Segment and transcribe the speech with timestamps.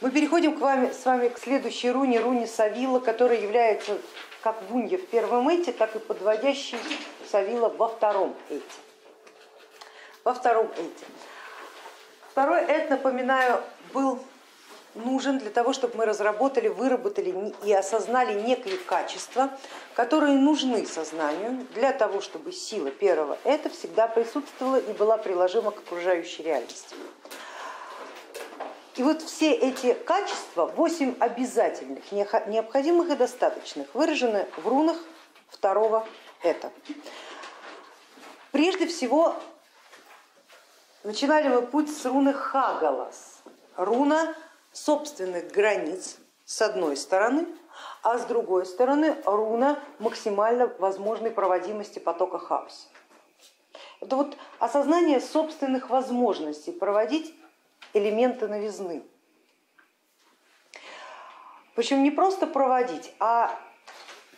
[0.00, 3.98] Мы переходим к вами, с вами к следующей руне, руне Савила, которая является
[4.42, 6.78] как вунья в первом эте, так и подводящей
[7.30, 8.62] Савила во втором эте.
[10.24, 11.04] Во втором эте.
[12.30, 13.60] Второй эт, напоминаю,
[13.92, 14.20] был
[14.94, 19.50] нужен для того, чтобы мы разработали, выработали и осознали некие качества,
[19.94, 25.78] которые нужны сознанию для того, чтобы сила первого это всегда присутствовала и была приложима к
[25.80, 26.96] окружающей реальности.
[28.96, 34.96] И вот все эти качества, восемь обязательных, необходимых и достаточных, выражены в рунах
[35.48, 36.06] второго
[36.42, 36.72] это.
[38.50, 39.36] Прежде всего,
[41.04, 43.42] начинали мы путь с руны Хагалас,
[43.76, 44.34] руна
[44.72, 47.46] собственных границ с одной стороны,
[48.02, 52.88] а с другой стороны руна максимально возможной проводимости потока хаоса.
[54.00, 57.34] Это вот осознание собственных возможностей проводить
[57.92, 59.02] элементы новизны.
[61.74, 63.58] Причем не просто проводить, а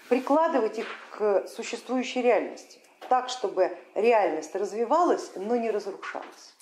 [0.08, 6.54] прикладывать их к существующей реальности, так, чтобы реальность развивалась, но не разрушалась.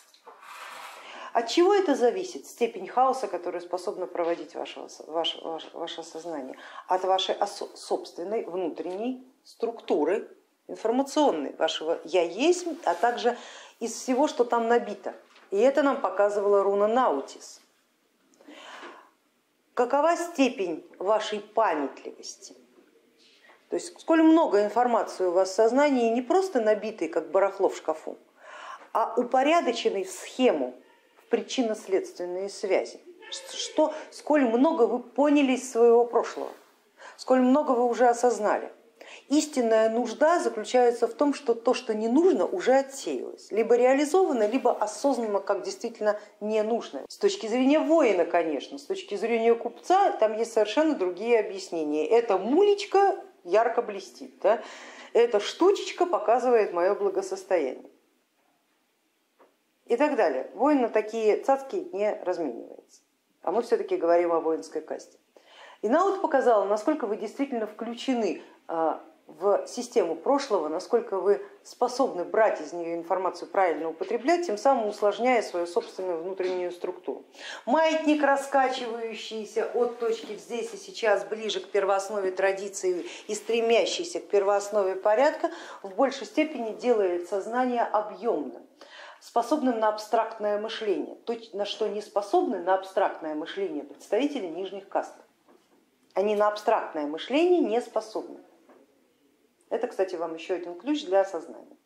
[1.33, 5.41] От чего это зависит, степень хаоса, которую способна проводить ваше, ваше,
[5.73, 6.57] ваше сознание?
[6.89, 7.37] От вашей
[7.75, 10.29] собственной внутренней структуры
[10.67, 13.37] информационной, вашего я есть, а также
[13.79, 15.15] из всего, что там набито.
[15.51, 17.61] И это нам показывала руна Наутис.
[19.75, 22.55] Какова степень вашей памятливости?
[23.69, 27.77] То есть сколь много информации у вас в сознании, не просто набитой, как барахло в
[27.77, 28.19] шкафу,
[28.93, 30.75] а упорядоченной в схему,
[31.17, 33.01] в причинно-следственные связи.
[33.31, 36.51] Что, сколь много вы поняли из своего прошлого,
[37.17, 38.73] сколь много вы уже осознали.
[39.31, 44.73] Истинная нужда заключается в том, что то, что не нужно, уже отсеялось, либо реализовано, либо
[44.73, 47.05] осознанно как действительно не нужно.
[47.09, 52.09] С точки зрения воина, конечно, с точки зрения купца там есть совершенно другие объяснения.
[52.09, 54.63] Эта мулечка ярко блестит, да?
[55.13, 57.89] эта штучечка показывает мое благосостояние
[59.87, 60.51] и так далее.
[60.55, 63.03] Воин на такие цацки не разменивается.
[63.43, 65.19] А мы все-таки говорим о воинской касте.
[65.83, 69.01] И Наут показала, насколько вы действительно включены а,
[69.39, 75.43] в систему прошлого, насколько вы способны брать из нее информацию, правильно употреблять, тем самым усложняя
[75.43, 77.25] свою собственную внутреннюю структуру.
[77.67, 84.97] Маятник, раскачивающийся от точки здесь и сейчас ближе к первооснове традиции и стремящийся к первооснове
[84.97, 85.51] порядка,
[85.83, 88.63] в большей степени делает сознание объемным
[89.21, 95.15] способным на абстрактное мышление, то, на что не способны на абстрактное мышление представители нижних каст.
[96.15, 98.41] Они на абстрактное мышление не способны.
[99.71, 101.77] Это, кстати, вам еще один ключ для осознания,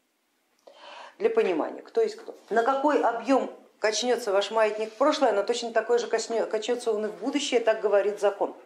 [1.18, 2.34] для понимания, кто есть кто.
[2.50, 7.08] На какой объем качнется ваш маятник в прошлое, но точно такой же качнется он и
[7.08, 8.56] в будущее, так говорит закон.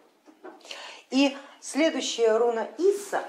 [1.09, 3.21] И следующая руна Иса,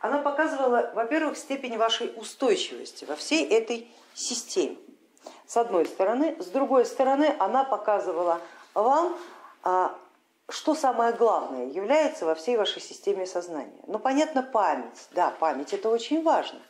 [0.00, 4.76] она показывала, во-первых, степень вашей устойчивости во всей этой системе.
[5.46, 8.40] С одной стороны, с другой стороны, она показывала
[8.74, 9.16] вам
[9.62, 9.96] а,
[10.48, 13.82] что самое главное является во всей вашей системе сознания?
[13.86, 15.08] Ну, понятно, память.
[15.12, 16.60] Да, память это очень важно.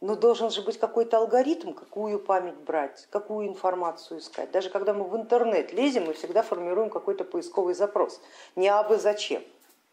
[0.00, 4.52] Но должен же быть какой-то алгоритм, какую память брать, какую информацию искать.
[4.52, 8.20] Даже когда мы в интернет лезем, мы всегда формируем какой-то поисковый запрос.
[8.54, 9.42] Не абы зачем,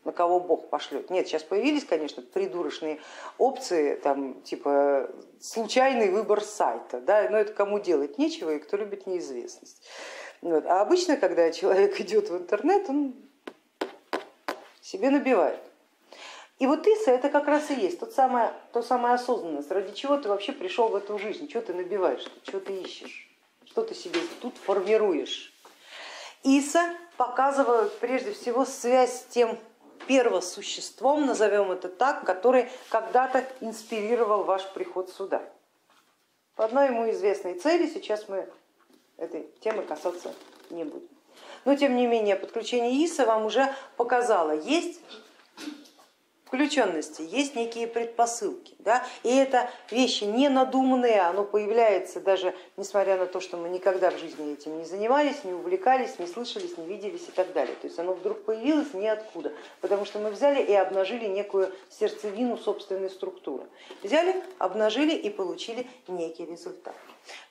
[0.04, 1.10] на кого Бог пошлет.
[1.10, 3.02] Нет, сейчас появились, конечно, придурочные
[3.40, 5.10] опции, там, типа
[5.42, 9.84] случайный выбор сайта, да, но это кому делать нечего и кто любит неизвестность.
[10.46, 10.64] Вот.
[10.68, 13.16] А обычно, когда человек идет в интернет, он
[14.80, 15.60] себе набивает.
[16.60, 20.18] И вот Иса это как раз и есть тот самое, то самая осознанность, ради чего
[20.18, 23.28] ты вообще пришел в эту жизнь, что ты набиваешь, что ты ищешь,
[23.66, 25.52] что ты себе тут формируешь.
[26.44, 29.58] Иса показывает прежде всего связь с тем
[30.06, 35.42] первосуществом, назовем это так, который когда-то инспирировал ваш приход сюда.
[36.56, 38.48] По одной ему известной цели сейчас мы
[39.18, 40.34] этой темы касаться
[40.70, 41.08] не будем.
[41.66, 45.00] Но тем не менее подключение ИСа вам уже показало, есть
[46.46, 48.76] включенности, есть некие предпосылки.
[48.80, 49.04] Да?
[49.24, 54.18] И это вещи не надуманные, оно появляется даже несмотря на то, что мы никогда в
[54.18, 57.76] жизни этим не занимались, не увлекались, не слышались, не виделись и так далее.
[57.76, 59.52] То есть оно вдруг появилось ниоткуда,
[59.82, 63.66] потому что мы взяли и обнажили некую сердцевину собственной структуры.
[64.04, 66.96] Взяли, обнажили и получили некий результат.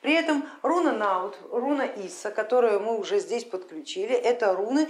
[0.00, 4.88] При этом руна Наут, руна Исса, которую мы уже здесь подключили, это руны,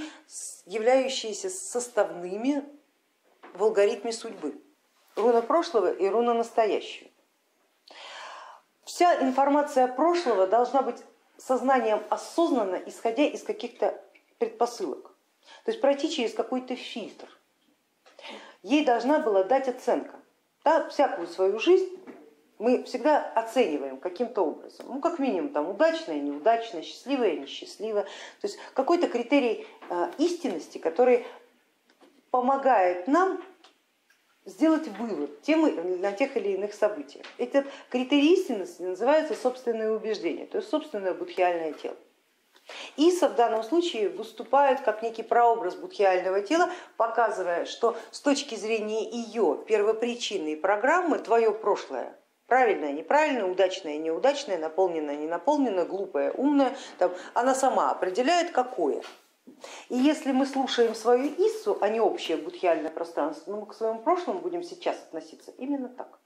[0.66, 2.64] являющиеся составными
[3.54, 4.60] в алгоритме судьбы.
[5.16, 7.08] Руна прошлого и руна настоящего.
[8.84, 11.02] Вся информация прошлого должна быть
[11.38, 14.02] сознанием осознанно, исходя из каких-то
[14.38, 15.14] предпосылок.
[15.64, 17.28] То есть пройти через какой-то фильтр.
[18.62, 20.20] Ей должна была дать оценка.
[20.64, 21.98] Да, всякую свою жизнь
[22.58, 24.86] мы всегда оцениваем каким-то образом.
[24.88, 28.04] Ну, как минимум, там, удачное, неудачное, счастливое, несчастливое.
[28.04, 31.26] То есть какой-то критерий э, истинности, который
[32.34, 33.40] помогает нам
[34.44, 37.25] сделать вывод тем, на тех или иных событиях.
[37.38, 41.94] Этот критерий истинности называется собственное убеждение, то есть собственное будхиальное тело.
[42.96, 49.08] Иса в данном случае выступает как некий прообраз будхиального тела, показывая, что с точки зрения
[49.08, 52.16] ее первопричинной программы твое прошлое
[52.48, 59.02] правильное, неправильное, удачное, неудачное, наполненное, ненаполненное, глупое, умное, там, она сама определяет какое.
[59.88, 64.00] И если мы слушаем свою Иссу, а не общее будхиальное пространство, ну, мы к своему
[64.00, 66.19] прошлому будем сейчас относиться именно так.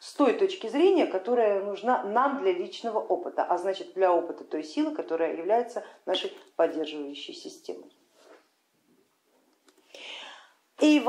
[0.00, 4.62] С той точки зрения, которая нужна нам для личного опыта, а значит для опыта той
[4.62, 7.90] силы, которая является нашей поддерживающей системой.
[10.80, 11.02] И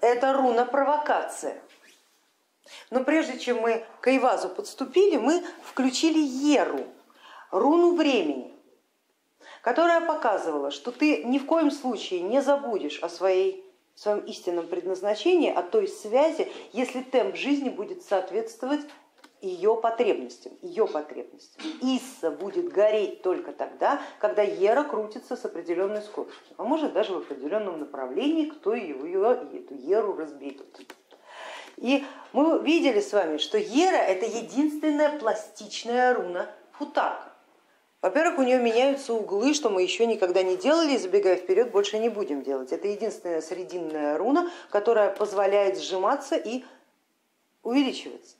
[0.00, 1.60] это руна провокация.
[2.90, 6.86] Но прежде чем мы к Айвазу подступили, мы включили Еру,
[7.50, 8.49] руну времени
[9.62, 13.64] которая показывала, что ты ни в коем случае не забудешь о своей
[13.94, 18.80] своем истинном предназначении, о той связи, если темп жизни будет соответствовать
[19.42, 21.62] ее потребностям, ее потребностям.
[21.82, 27.18] Исса будет гореть только тогда, когда Ера крутится с определенной скоростью, а может даже в
[27.18, 28.94] определенном направлении, кто ее,
[29.52, 30.80] эту Еру разберет.
[31.76, 37.29] И мы видели с вами, что Ера это единственная пластичная руна Футака.
[38.02, 41.98] Во-первых, у нее меняются углы, что мы еще никогда не делали, и забегая вперед, больше
[41.98, 42.72] не будем делать.
[42.72, 46.64] Это единственная срединная руна, которая позволяет сжиматься и
[47.62, 48.36] увеличиваться.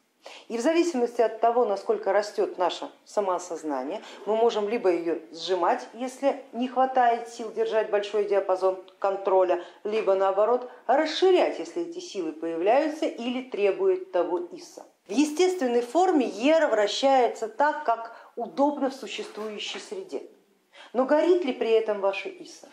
[0.48, 6.42] И в зависимости от того, насколько растет наше самоосознание, мы можем либо ее сжимать, если
[6.52, 13.48] не хватает сил держать большой диапазон контроля, либо наоборот расширять, если эти силы появляются или
[13.48, 14.84] требует того ИСа.
[15.06, 20.23] В естественной форме Ера вращается так, как удобно в существующей среде.
[20.93, 22.69] Но горит ли при этом ваша Иса?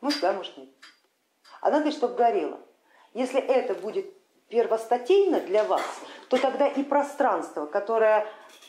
[0.00, 0.68] Может да, может нет.
[1.60, 2.60] А надо, чтобы горело.
[3.14, 4.06] Если это будет
[4.48, 5.82] первостатейно для вас,
[6.28, 8.26] то тогда и пространство, которое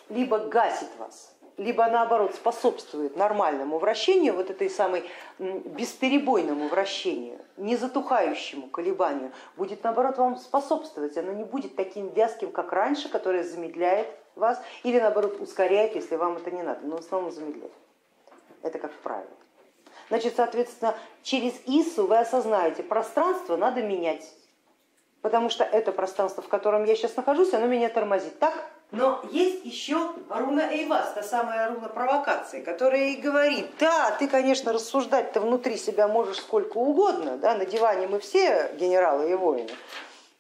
[0.10, 8.68] либо гасит вас, либо наоборот способствует нормальному вращению, вот этой самой бесперебойному вращению, не затухающему
[8.68, 14.62] колебанию, будет наоборот вам способствовать, оно не будет таким вязким, как раньше, которое замедляет вас,
[14.84, 17.74] или наоборот ускоряет, если вам это не надо, но в основном замедляет.
[18.62, 19.28] Это как правило.
[20.10, 24.28] Значит, соответственно, через ИСУ вы осознаете, пространство надо менять,
[25.22, 28.38] потому что это пространство, в котором я сейчас нахожусь, оно меня тормозит.
[28.40, 28.54] Так?
[28.94, 34.72] Но есть еще руна Эйвас, та самая руна провокации, которая и говорит, да, ты, конечно,
[34.72, 39.72] рассуждать-то внутри себя можешь сколько угодно, да, на диване мы все генералы и воины,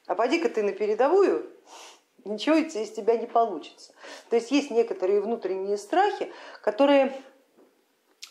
[0.05, 1.49] а поди-ка ты на передовую,
[2.25, 3.91] ничего из тебя не получится.
[4.29, 7.11] То есть есть некоторые внутренние страхи, которые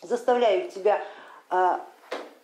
[0.01, 1.01] заставляют тебя
[1.49, 1.85] а,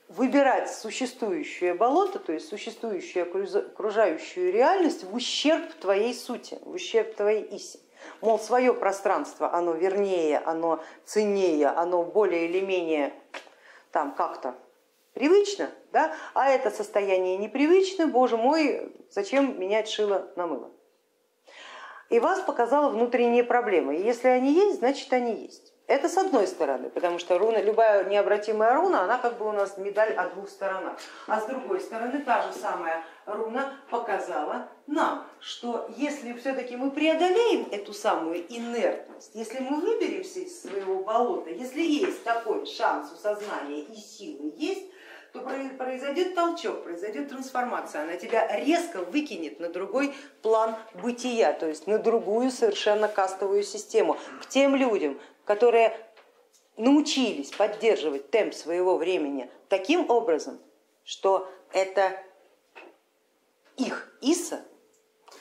[0.09, 7.55] выбирать существующее болото, то есть существующую окружающую реальность в ущерб твоей сути, в ущерб твоей
[7.55, 7.79] иси.
[8.21, 13.13] Мол, свое пространство, оно вернее, оно ценнее, оно более или менее
[13.91, 14.55] там как-то
[15.13, 16.15] привычно, да?
[16.33, 20.71] а это состояние непривычно, боже мой, зачем менять шило на мыло?
[22.09, 23.97] И вас показала внутренние проблемы.
[23.97, 25.73] И если они есть, значит они есть.
[25.89, 29.75] Это с одной стороны, потому что руна, любая необратимая руна, она как бы у нас
[29.75, 30.99] медаль о двух сторонах.
[31.25, 37.69] А с другой стороны, та же самая руна показала нам, что если все-таки мы преодолеем
[37.71, 43.81] эту самую инертность, если мы выберемся из своего болота, если есть такой шанс у сознания
[43.81, 44.85] и силы есть,
[45.33, 51.87] то произойдет толчок, произойдет трансформация, она тебя резко выкинет на другой план бытия, то есть
[51.87, 55.19] на другую совершенно кастовую систему, к тем людям,
[55.49, 55.97] которые
[56.77, 60.59] научились поддерживать темп своего времени таким образом,
[61.03, 62.15] что это
[63.75, 64.63] их Иса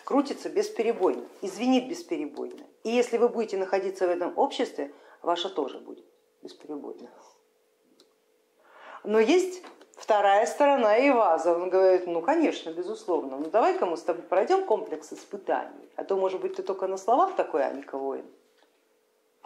[0.04, 2.64] крутится бесперебойно, извинит бесперебойно.
[2.84, 6.06] И если вы будете находиться в этом обществе, ваша тоже будет
[6.42, 7.10] бесперебойно.
[9.04, 9.62] Но есть
[9.94, 11.54] вторая сторона Иваза.
[11.54, 16.16] Он говорит, ну конечно, безусловно, ну давай-ка мы с тобой пройдем комплекс испытаний, а то
[16.16, 18.24] может быть ты только на словах такой Аника воин.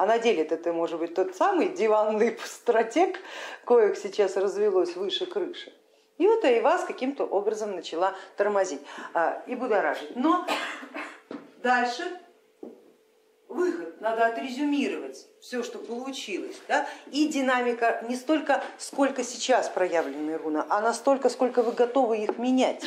[0.02, 3.20] А на деле это может быть тот самый диванный стратег,
[3.64, 5.72] коих сейчас развелось выше крыши.
[6.18, 8.80] И вот Айваз каким-то образом начала тормозить
[9.14, 10.16] а, и будоражить.
[10.16, 10.44] Но
[11.62, 12.02] дальше
[13.46, 16.56] выход, надо отрезюмировать все, что получилось.
[16.66, 16.88] Да?
[17.12, 22.84] И динамика не столько, сколько сейчас проявлены руны, а настолько, сколько вы готовы их менять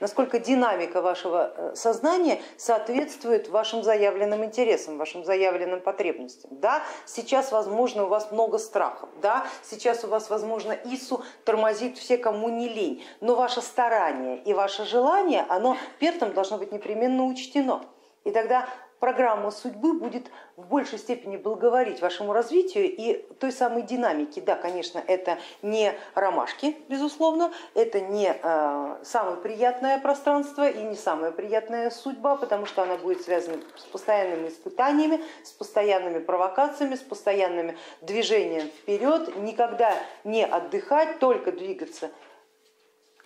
[0.00, 6.50] насколько динамика вашего э, сознания соответствует вашим заявленным интересам, вашим заявленным потребностям.
[6.60, 12.18] Да, сейчас, возможно, у вас много страхов, да, сейчас у вас, возможно, ИСУ тормозит все,
[12.18, 17.84] кому не лень, но ваше старание и ваше желание, оно пертом должно быть непременно учтено.
[18.24, 18.66] И тогда
[19.00, 24.40] программа судьбы будет в большей степени благоворить вашему развитию и той самой динамике.
[24.40, 31.30] Да, конечно, это не ромашки, безусловно, это не э, самое приятное пространство и не самая
[31.30, 37.76] приятная судьба, потому что она будет связана с постоянными испытаниями, с постоянными провокациями, с постоянными
[38.00, 42.10] движением вперед, никогда не отдыхать, только двигаться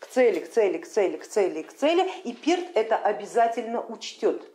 [0.01, 4.50] к цели, к цели, к цели, к цели, к цели, и перт это обязательно учтет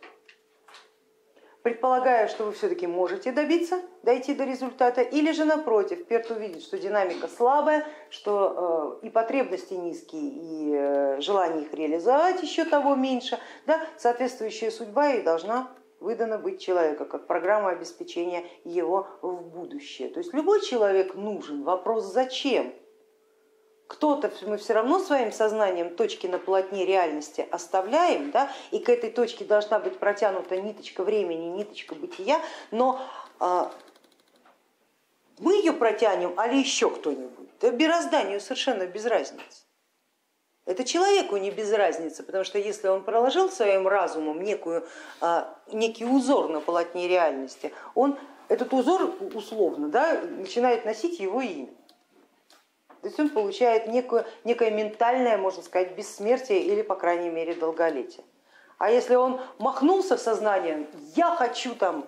[1.66, 6.78] предполагая, что вы все-таки можете добиться, дойти до результата, или же напротив, Перт увидит, что
[6.78, 13.40] динамика слабая, что э, и потребности низкие, и э, желание их реализовать еще того меньше,
[13.66, 15.68] да, соответствующая судьба и должна
[15.98, 20.08] выдана быть человека, как программа обеспечения его в будущее.
[20.08, 22.72] То есть любой человек нужен, вопрос зачем?
[23.86, 29.10] Кто-то мы все равно своим сознанием точки на полотне реальности оставляем, да, и к этой
[29.10, 32.40] точке должна быть протянута ниточка времени, ниточка бытия,
[32.70, 33.00] но
[33.38, 33.72] а,
[35.38, 37.48] мы ее протянем, а ли еще кто-нибудь.
[37.60, 39.66] Да мирозданию совершенно без разницы.
[40.64, 44.84] Это человеку не без разницы, потому что если он проложил своим разумом некую,
[45.20, 51.68] а, некий узор на полотне реальности, он этот узор условно да, начинает носить его имя.
[53.00, 58.24] То есть он получает некое, некое ментальное, можно сказать, бессмертие или, по крайней мере, долголетие.
[58.78, 62.06] А если он махнулся в сознание, я хочу там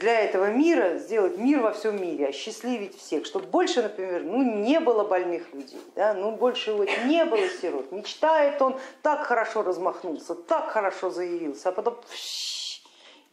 [0.00, 4.80] для этого мира сделать мир во всем мире, осчастливить всех, чтобы больше, например, ну, не
[4.80, 7.92] было больных людей, да, ну, больше вот не было сирот.
[7.92, 12.00] Мечтает он, так хорошо размахнулся, так хорошо заявился, а потом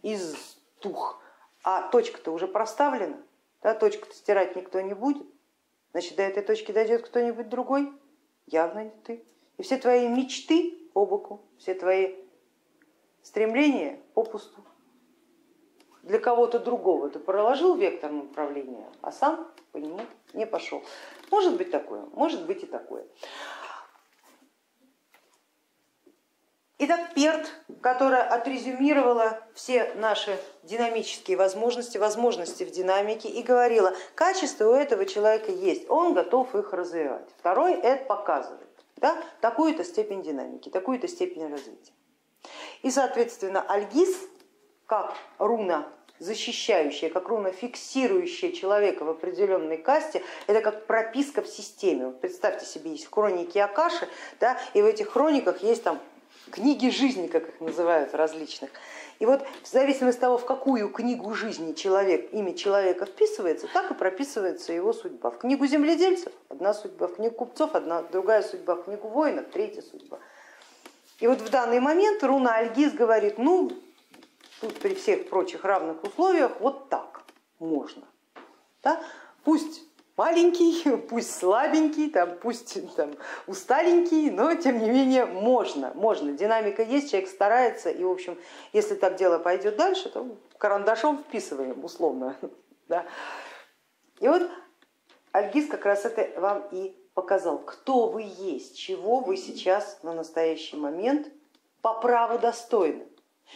[0.01, 0.35] из
[0.79, 1.21] тух.
[1.63, 3.17] А точка-то уже проставлена,
[3.63, 5.25] да, точку-то стирать никто не будет.
[5.97, 7.91] Значит, до этой точки дойдет кто-нибудь другой,
[8.45, 9.25] явно не ты.
[9.57, 12.13] И все твои мечты по боку, все твои
[13.23, 14.63] стремления попусту.
[16.03, 19.99] Для кого-то другого ты проложил вектор направления, а сам по нему
[20.33, 20.83] не пошел.
[21.31, 23.03] Может быть такое, может быть и такое.
[26.79, 34.73] Итак, ПЕРТ, которая отрезюмировала все наши динамические возможности, возможности в динамике и говорила, качество у
[34.75, 37.27] этого человека есть, он готов их развивать.
[37.39, 38.67] Второй это показывает
[38.97, 41.93] да, такую-то степень динамики, такую-то степень развития.
[42.83, 44.15] И, соответственно, альгиз,
[44.85, 45.87] как руна
[46.19, 52.11] защищающая, как руна фиксирующая человека в определенной касте, это как прописка в системе.
[52.11, 54.07] Представьте себе, есть хроники Акаши,
[54.39, 55.99] да, и в этих хрониках есть там
[56.51, 58.69] книги жизни, как их называют различных.
[59.19, 63.89] И вот в зависимости от того, в какую книгу жизни человек, имя человека вписывается, так
[63.91, 65.31] и прописывается его судьба.
[65.31, 69.81] В книгу земледельцев одна судьба, в книгу купцов одна, другая судьба, в книгу воинов третья
[69.81, 70.19] судьба.
[71.19, 73.71] И вот в данный момент Руна Альгиз говорит, ну,
[74.61, 77.23] тут при всех прочих равных условиях вот так
[77.59, 78.03] можно.
[78.83, 79.01] Да?
[79.43, 79.81] Пусть
[80.17, 83.13] маленький, пусть слабенький, там, пусть там,
[83.45, 86.33] усталенький, но тем не менее можно, можно.
[86.33, 88.37] Динамика есть, человек старается, и в общем,
[88.73, 92.35] если так дело пойдет дальше, то карандашом вписываем условно.
[92.89, 93.05] Да.
[94.21, 94.49] И вот
[95.33, 100.77] Альгиз как раз это вам и показал, кто вы есть, чего вы сейчас на настоящий
[100.77, 101.27] момент
[101.81, 103.05] по праву достойны.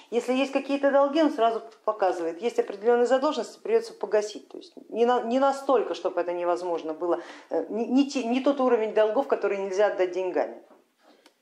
[0.10, 4.48] Если есть какие-то долги, он сразу показывает, есть определенные задолженности, придется погасить.
[4.50, 8.60] То есть не, на, не настолько, чтобы это невозможно было, э, не, не, не тот
[8.60, 10.62] уровень долгов, который нельзя отдать деньгами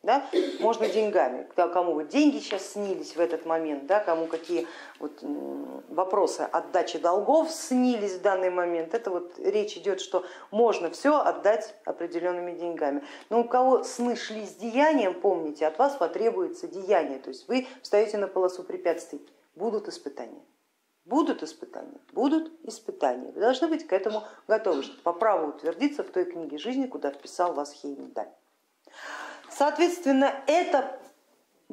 [0.04, 0.26] да?
[0.60, 4.00] можно деньгами, кому вот деньги сейчас снились в этот момент, да?
[4.00, 4.68] кому какие
[5.00, 5.20] вот
[5.90, 11.76] вопросы отдачи долгов снились в данный момент, это вот речь идет, что можно все отдать
[11.86, 13.04] определенными деньгами.
[13.30, 17.68] Но у кого сны шли с деянием, помните, от вас потребуется деяние, то есть вы
[17.82, 19.22] встаете на полосу препятствий,
[19.56, 20.42] будут испытания.
[21.06, 23.32] Будут испытания, будут испытания.
[23.32, 27.10] Вы должны быть к этому готовы, чтобы по праву утвердиться в той книге жизни, куда
[27.10, 28.30] вписал вас Хеймдаль.
[29.60, 30.98] Соответственно, это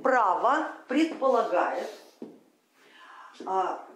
[0.03, 1.89] право предполагает
[3.45, 3.87] а,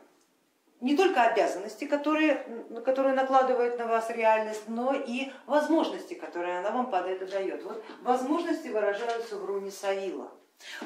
[0.80, 2.36] не только обязанности, которые,
[2.84, 7.64] которые накладывает на вас реальность, но и возможности, которые она вам под это дает.
[7.64, 10.30] Вот возможности выражаются в руне Саила.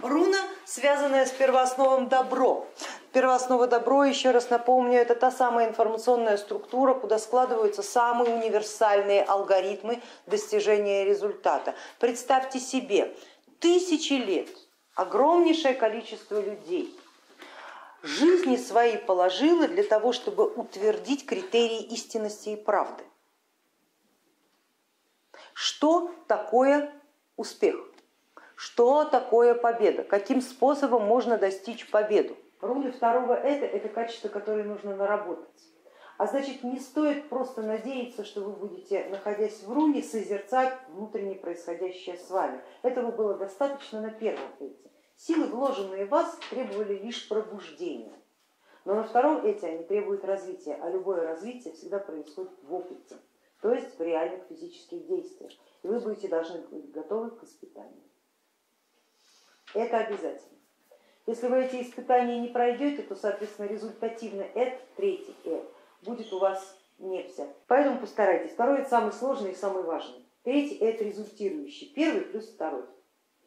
[0.00, 2.66] Руна, связанная с первоосновом добро.
[3.14, 10.02] Первооснова добро, еще раз напомню, это та самая информационная структура, куда складываются самые универсальные алгоритмы
[10.26, 11.75] достижения результата.
[12.00, 13.16] Представьте себе,
[13.61, 14.49] тысячи лет,
[14.97, 16.99] огромнейшее количество людей
[18.02, 23.04] жизни свои положило для того, чтобы утвердить критерии истинности и правды.
[25.54, 26.92] Что такое
[27.37, 27.76] успех?
[28.56, 30.02] Что такое победа?
[30.02, 32.37] Каким способом можно достичь победу?
[32.64, 35.68] Руны второго это, это качество, которое нужно наработать.
[36.16, 42.16] А значит, не стоит просто надеяться, что вы будете, находясь в руне, созерцать внутренне происходящее
[42.16, 42.62] с вами.
[42.83, 44.90] Этого было достаточно на первом эти.
[45.14, 48.14] Силы, вложенные в вас, требовали лишь пробуждения.
[48.87, 53.16] Но на втором эти они требуют развития, а любое развитие всегда происходит в опыте,
[53.61, 55.52] то есть в реальных физических действиях.
[55.83, 58.04] И вы будете должны быть готовы к испытанию.
[59.75, 60.53] Это обязательно.
[61.26, 65.64] Если вы эти испытания не пройдете, то, соответственно, результативно это, третий это,
[66.02, 67.48] будет у вас не взят.
[67.66, 68.52] Поэтому постарайтесь.
[68.52, 70.24] Второй это самый сложный и самый важный.
[70.42, 71.92] Третий это результирующий.
[71.94, 72.84] Первый плюс второй.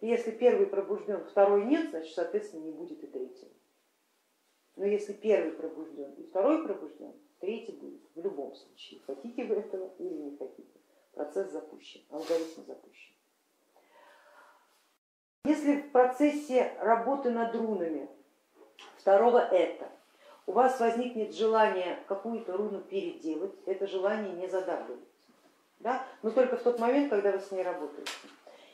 [0.01, 3.51] И если первый пробужден, второй нет, значит, соответственно, не будет и третьего.
[4.75, 9.01] Но если первый пробужден и второй пробужден, третий будет в любом случае.
[9.05, 10.79] Хотите вы этого или не хотите.
[11.13, 13.16] Процесс запущен, алгоритм запущен.
[15.67, 18.07] Если в процессе работы над рунами
[18.99, 19.89] второго это
[20.45, 25.11] у вас возникнет желание какую-то руну переделать, это желание не задавливается.
[25.81, 26.05] Да?
[26.23, 28.09] Но только в тот момент, когда вы с ней работаете.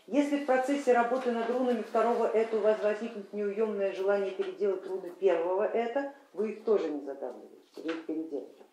[0.05, 5.09] Если в процессе работы над рунами второго это у вас возникнет неуемное желание переделать руны
[5.09, 8.63] первого это, вы их тоже не задавливаете, вы их переделаете.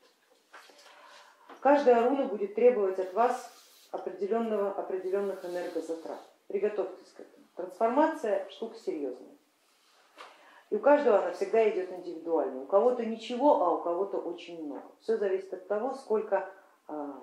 [1.61, 3.51] Каждая руна будет требовать от вас
[3.93, 6.21] определенного, определенных энергозатрат.
[6.49, 7.40] Приготовьтесь к этому.
[7.61, 9.37] Трансформация штука серьезная.
[10.71, 12.63] И у каждого она всегда идет индивидуально.
[12.63, 14.85] У кого-то ничего, а у кого-то очень много.
[15.01, 16.49] Все зависит от того, сколько
[16.87, 17.21] а,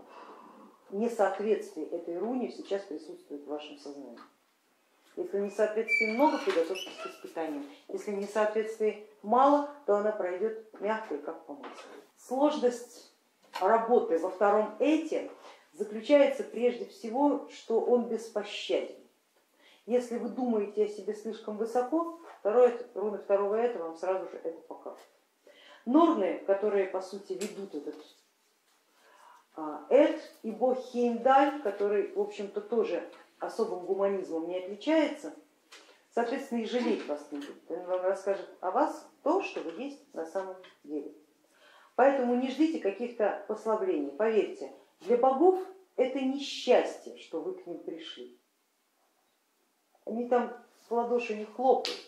[0.92, 4.20] несоответствий этой руне сейчас присутствует в вашем сознании.
[5.16, 7.64] Если несоответствий много, приготовьтесь к испытанию.
[7.88, 11.72] Если несоответствий мало, то она пройдет мягко и как по маслу.
[12.18, 13.12] Сложность
[13.60, 15.32] работы во втором эте
[15.74, 19.07] заключается прежде всего, что он беспощаден.
[19.88, 24.60] Если вы думаете о себе слишком высоко, второе, руны второго эта вам сразу же это
[24.64, 25.08] покажут.
[25.86, 27.96] Норны, которые по сути ведут этот
[29.56, 35.34] а, Эд и бог Хеймдаль, который, в общем-то, тоже особым гуманизмом не отличается,
[36.14, 37.72] соответственно, и жалеть вас не будет.
[37.72, 41.14] Он вам расскажет о вас то, что вы есть на самом деле.
[41.96, 44.12] Поэтому не ждите каких-то послаблений.
[44.12, 48.37] Поверьте, для богов это несчастье, что вы к ним пришли.
[50.08, 50.54] Они там
[50.88, 52.00] в ладоши не хлопают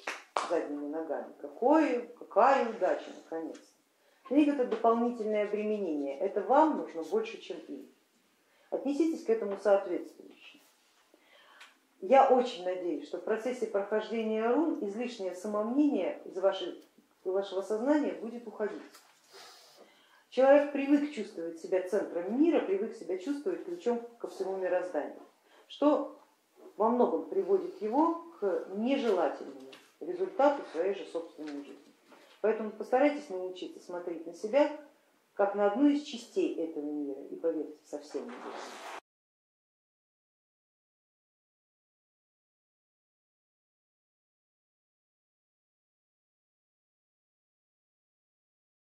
[0.50, 1.34] задними ногами.
[1.42, 3.60] Какое, какая удача, наконец.
[4.24, 7.88] Книга это дополнительное обременение, это вам нужно больше, чем им.
[8.70, 10.60] Отнеситесь к этому соответствующе.
[12.02, 16.82] Я очень надеюсь, что в процессе прохождения рун излишнее самомнение из вашей,
[17.26, 18.82] вашего сознания будет уходить.
[20.30, 25.20] Человек привык чувствовать себя центром мира, привык себя чувствовать ключом ко всему мирозданию,
[25.68, 26.19] что
[26.80, 31.94] во многом приводит его к нежелательному результату своей же собственной жизни.
[32.40, 34.72] Поэтому постарайтесь научиться смотреть на себя
[35.34, 38.89] как на одну из частей этого мира и поверьте, совсем не будет.